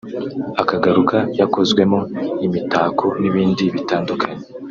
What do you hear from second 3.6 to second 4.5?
bitandukanye